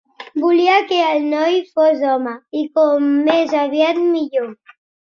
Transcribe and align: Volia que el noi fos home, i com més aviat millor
Volia 0.43 0.77
que 0.91 0.97
el 1.09 1.27
noi 1.35 1.59
fos 1.75 2.03
home, 2.15 2.35
i 2.63 2.67
com 2.81 3.09
més 3.31 3.57
aviat 3.67 4.07
millor 4.11 4.55